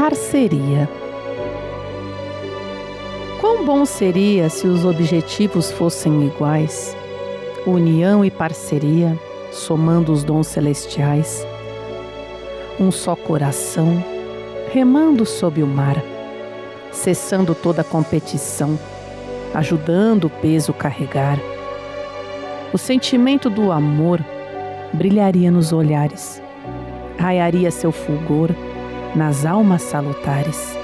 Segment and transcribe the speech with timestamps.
[0.00, 0.88] Parceria.
[3.38, 6.96] Quão bom seria se os objetivos fossem iguais,
[7.66, 9.14] união e parceria,
[9.52, 11.46] somando os dons celestiais,
[12.80, 14.02] um só coração,
[14.72, 16.02] remando sob o mar,
[16.90, 18.78] cessando toda competição,
[19.52, 21.38] ajudando o peso carregar.
[22.72, 24.24] O sentimento do amor
[24.94, 26.40] brilharia nos olhares,
[27.18, 28.48] raiaria seu fulgor
[29.14, 30.76] nas almas salutares.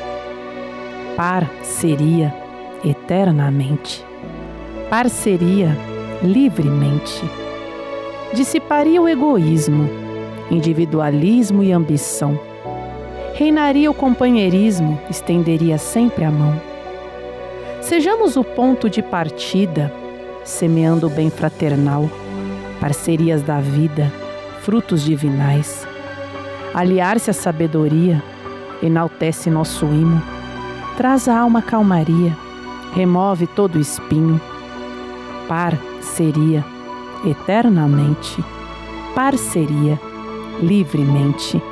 [1.16, 2.34] Par seria
[2.84, 4.04] eternamente,
[4.90, 5.76] parceria
[6.22, 7.22] livremente.
[8.34, 9.88] Dissiparia o egoísmo,
[10.50, 12.38] individualismo e ambição.
[13.34, 16.60] Reinaria o companheirismo, estenderia sempre a mão.
[17.80, 19.92] Sejamos o ponto de partida,
[20.44, 22.10] semeando o bem fraternal,
[22.80, 24.12] parcerias da vida,
[24.62, 25.86] frutos divinais
[26.74, 28.22] Aliar-se à sabedoria
[28.82, 30.22] enaltece nosso imo,
[30.96, 32.36] traz à alma calmaria,
[32.94, 34.40] remove todo espinho.
[35.48, 36.64] Par seria
[37.24, 38.42] eternamente,
[39.14, 39.98] parceria
[40.60, 41.62] livremente.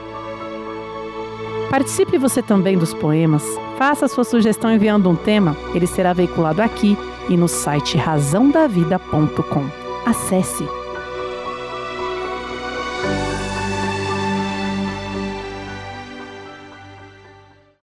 [1.71, 3.45] Participe você também dos poemas.
[3.77, 5.57] Faça sua sugestão enviando um tema.
[5.75, 6.97] Ele será veiculado aqui
[7.29, 9.65] e no site razãodavida.com.
[10.07, 10.65] Acesse